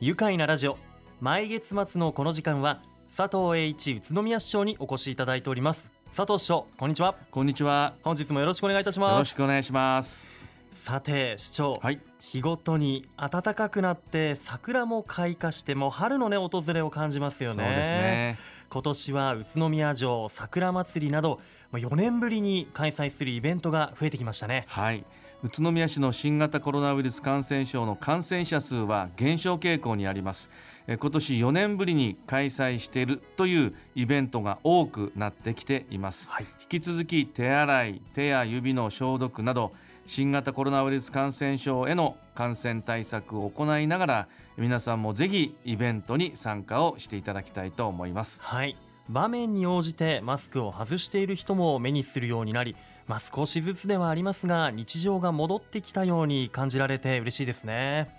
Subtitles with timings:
[0.00, 0.78] 愉快なラジオ
[1.20, 2.80] 毎月末のこの時間は
[3.16, 7.94] 佐藤栄一宇都宮市長にお越しいただいております佐藤市長こんにちはこんにちは。
[8.04, 10.28] 本日もよろしくお願いいたしよろますしくお願いします。
[10.72, 12.00] さて市長、はい。
[12.20, 18.38] 日ごとに暖かくなって桜も開花してもう春のね訪れを感じますよねそうですね。
[18.70, 21.40] 今年は宇都宮城桜祭りなど
[21.72, 25.04] まあ4年ぶりに開催するイベントが増えてきましたねはい。
[25.44, 30.50] 宇都宮市の新型コロナウイルス感染症の感染者数は減少傾向にあります。
[30.88, 36.28] え今年4年ぶりに開催しているというイベントが多くなってきています。
[36.28, 39.72] はい引き続き手洗い、手や指の消毒など
[40.08, 48.42] 新型コロナウイルス感染症への感染対策を行いながら皆さんもぜひイベントに参加をしていただきたいと思います。
[48.42, 48.76] はい
[49.08, 52.76] 場面に応じてマスクを外している人も目にするようになり、
[53.08, 58.14] まあ、少しずつではありますが日常が戻ってきたように感じられて嬉しいですね。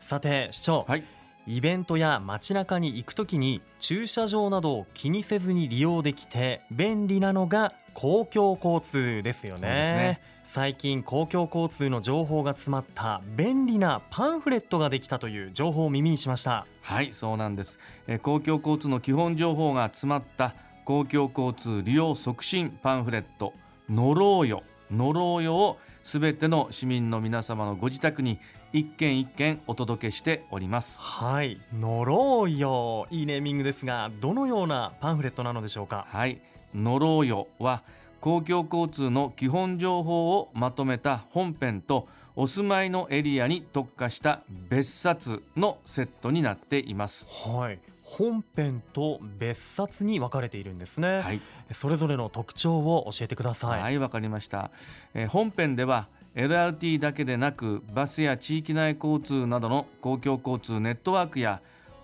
[0.00, 1.04] さて市長、はい。
[1.46, 9.68] イベントや街中に行くときに駐車場などを気にせずに利用できて便利なのが公共交通ですよね。
[9.68, 10.20] ね。
[10.44, 16.66] 最近公共交通の情報が詰まった便利なパンフレットができたという情報を耳にしました。
[16.80, 23.52] はいそうなんです、えー公共交通の基本情報が詰まった公共交通利用促進パンフレット
[23.88, 24.62] 乗ろうよ。
[24.90, 28.38] 乗ろうよをすべての市民の皆様のご自宅に
[28.72, 31.00] 一件一件お届けしております。
[31.00, 31.60] はい。
[31.72, 33.06] 乗ろうよ。
[33.10, 36.06] いいネーミングですがどのようなパンフレットなのでしょうか？
[36.10, 36.40] はい。
[36.74, 37.82] 乗ろうよは
[38.20, 47.28] 公共交通の基本情報をまとめた本編とお住まいのエリアに特化した別冊のセットになっています。
[47.30, 51.40] はい本編と別冊に分かれているんですね、はい。
[51.72, 53.80] それぞれの特徴を教えてください。
[53.80, 54.70] はい、わ、かりました、
[55.14, 61.60] えー本編では LRT だけでなくバスや地域内交通などの公共交通ネットワークや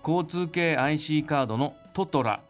[0.07, 2.41] 交通系 IC カードのトトラ、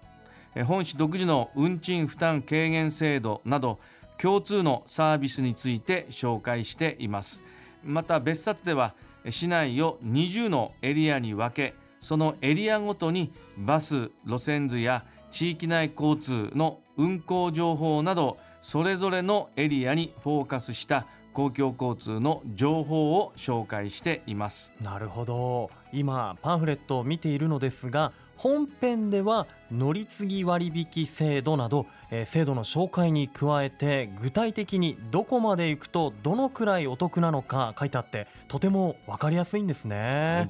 [0.56, 3.80] えー本市独自の運賃負担軽減制度など
[4.18, 7.44] 共通のサービスについて紹介しています。
[7.84, 8.94] また別冊では
[9.25, 24.73] えー市内を20のエリアに分けそのエリアごとにバス路線図や地域内交通の運行情報などそれぞれのエリアにフォーカスした公共交通の情報を紹介しています。
[24.81, 25.72] なるほど。
[25.94, 40.50] 今パンフレットを見ているのですが本編では乗り継ぎ割引制度など、えー制度の紹介に加えて具体的にどこまで行くとどのくらいお得なのか書いてあってとても分かりやすいんですね、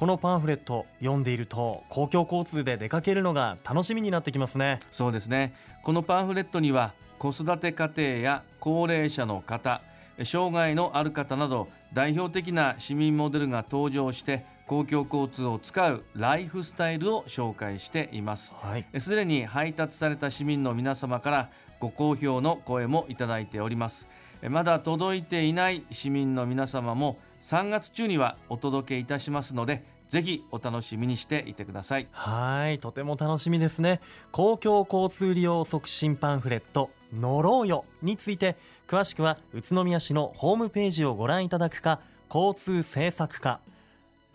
[0.00, 4.80] このパンフレット読んでいると公共交通で出かけるのが楽しみになってきますね。
[4.90, 5.52] そうですね。
[5.82, 9.82] このパンフレットには子育て家庭や高齢者の方
[10.22, 18.56] 障害のある方など代表的な市民モデルが登場して公共交通を使うライフスタイルを紹介しています。
[18.58, 18.86] はい。
[18.98, 24.08] すでに配達された市民の皆様からご好評の声もいただいております。
[24.40, 32.08] えまだ届いていない市民の皆様も3月中にはお届けいたしますのでぜひお楽しみにしていてください。
[32.10, 34.00] はいとても楽しみですね。
[34.32, 38.56] 公共交通利用促進パンフレット乗ろうよについて
[38.88, 43.60] 詳しくは宇都宮市のホームページをご覧いただくか交通政策課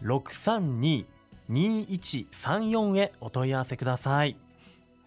[0.03, 4.37] 632-2134へお問い合わせください。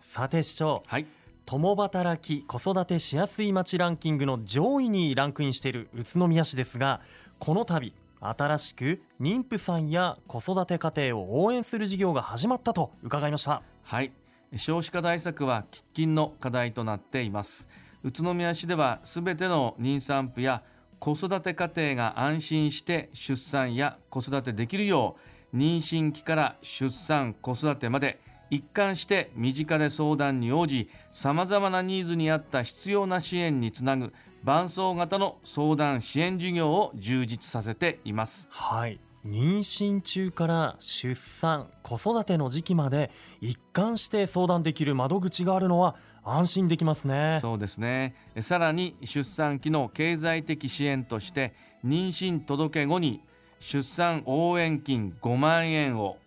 [0.03, 1.07] さて市長はい。
[1.47, 7.01] 共働き子育てしやすい街ランキングの上位にランクインしている宇都宮市ですが
[7.39, 13.63] この度新しく妊婦さんや子育て家庭を応援する事業が始まったと伺いました。
[13.85, 14.13] はい。
[14.57, 17.71] 少子化対策は喫緊の課題となっています。
[18.03, 20.63] 宇都宮市ではすべての妊産婦や
[20.99, 25.17] 子育て家庭が安心して出産や子育てできるよ
[25.53, 28.21] う妊娠期から出産子育てまで
[28.51, 34.13] 一貫して身近で相談に応じさまざまなニーズに合った必要な支援につなぐ
[34.45, 38.49] 伴走型の相談支援事業を充実させています。
[38.51, 39.01] はい。
[39.27, 47.39] 妊娠中から出産子育ての時期まで一貫して相談できる窓口があるのは安心できますね。
[47.41, 48.15] そうですね。
[48.35, 51.55] えさらに出産期の経済的支援として
[51.85, 53.23] 妊娠届後に
[53.61, 56.19] 出産応援金5万円を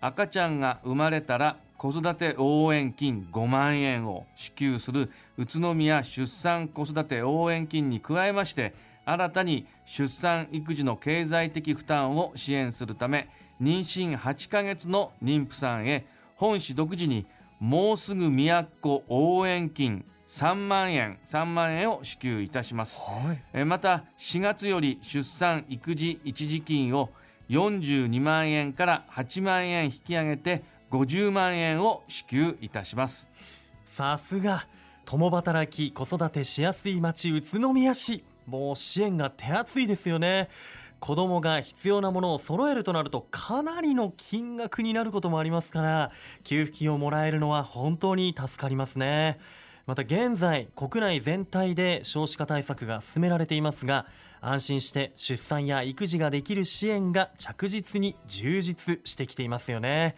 [0.00, 8.72] 赤ちゃんが生まれたら子育て応援金5万円を支給する宇都宮出産子育て応援金に加えまして
[9.04, 13.28] 新たに出産育児の経済的負担を支援するため
[13.60, 16.06] 妊娠8ヶ月の妊婦さんへ
[16.36, 17.26] 本市独自に
[17.58, 23.00] もうすぐ都応援金3万円3万円を支給いたします。
[23.00, 23.42] はい。
[23.52, 27.10] えーまた4月より出産育児一時金を
[27.50, 33.30] 42万円から8万円引き上げて50万円を支給いたします。
[33.86, 34.66] さすが
[35.06, 38.22] 共働き子育てしやすい町宇都宮市。
[38.46, 40.50] もう支援が手厚いですよね。
[41.00, 46.12] 子供が必要なものを揃えるとなるとかなりの金額になることもありますから
[46.44, 49.38] 給付金をもらえるのは本当に助かりますね。
[49.86, 54.06] また現在国内全体で少子化対策が進められていますが
[54.40, 60.14] 安心して出産や育児ができる支援が着実に充実してきていますよね。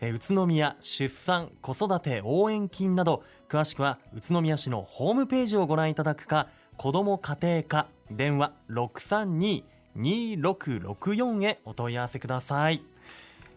[0.00, 12.82] え宇都宮出産子育て応援金など詳しくは宇都宮市のホームページをご覧いただくか子ども家庭課電話632-2664へお問い合わせください。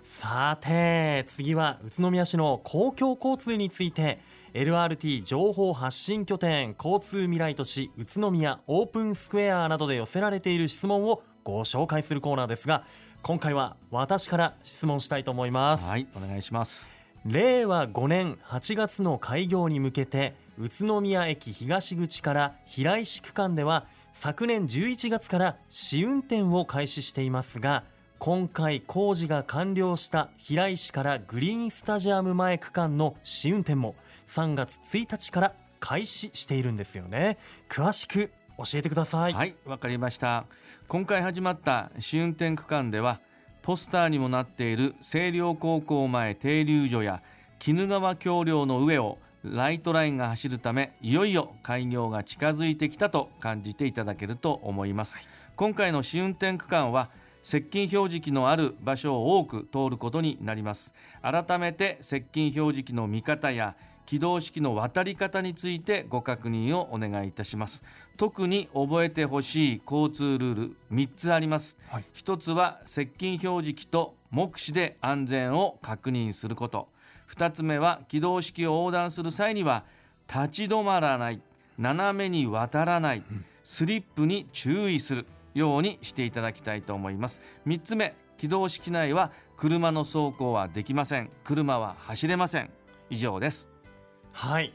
[0.04, 4.20] さて次は宇都宮市の公共交通について
[4.54, 12.84] LRT 情報発信拠点交通未来都市宇都宮オープンスクエアなどで寄せられている質問をご紹介するコーナーですが
[13.24, 15.86] 今回は私から質問したいと思います。
[15.86, 16.90] はいお願いします。
[17.26, 27.84] 令和5年8月の開業に向けて宇都宮駅東口から平石区間では昨年11月から試運転を開始していますが
[28.18, 33.96] 今回工事が完了した平石からグリーンスタジアム前区間の試運転も
[34.30, 37.38] 3月1日から開始しているんですよね。
[37.70, 39.34] 詳しく教えてください。
[39.34, 40.46] はいわかりました。
[40.88, 43.20] 今回始まった試運転区間では
[43.62, 47.22] ポスターにもなっている清涼高校前停留所や
[47.68, 55.20] 鬼怒川橋梁の上をライトラインが走るためいよいよ開業が近づいてきたと感じていただけると思います、
[55.56, 57.10] 今回の試運転区間は
[57.44, 60.94] 接近表示器のある場所を多く通ることになります。
[61.22, 63.76] 改めて接近表示器の見方や
[64.08, 67.84] 起動式の渡り方についてご確認をお願いいたします。
[68.18, 76.88] 特に覚えてほしい交通ルール3つあります、はい、1つは接近表示器と目視で安全を確認すること。
[77.30, 79.84] 2つ目は起動式を横断する際には
[80.28, 81.42] 立ち止まらない。
[81.78, 83.24] 斜めに渡らない、
[83.64, 85.28] スリップに注意する。
[85.58, 87.42] ようにしていただきたいと思います。
[87.66, 91.30] 3つ目起動式内は車の走行はできません。
[91.44, 92.70] 車は走れません。
[93.10, 93.77] 以上です
[94.38, 94.72] はい。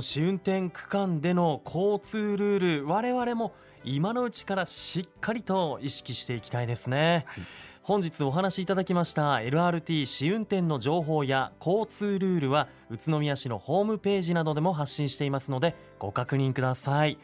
[0.00, 3.54] 試運転区間での交通ルール我々も
[3.84, 7.44] 今のうちからしっかりと意識していきたいですね、はい、
[7.84, 17.16] 本日お話しいただきました LRT 試運転の情報や交通ルールは宇都宮市のホームページなどでも発信していますのでご確認ください。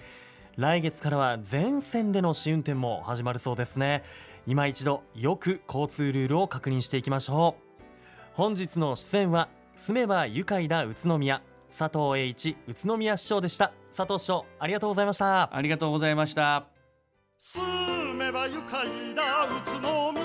[0.56, 4.05] 来月からは全線での試運転も始まるそうですね。
[4.46, 7.82] 今一度よく交通ルールを確認していきましょう。
[8.34, 9.49] 本日の出演は
[9.79, 11.43] 住めば愉快だ宇都宮
[11.76, 13.72] 佐藤栄一宇都宮市長でした。
[13.96, 15.54] 佐藤市長ありがとうございました。
[15.54, 16.66] ありがとうございました
[17.38, 20.21] 住めば愉快だ宇都宮。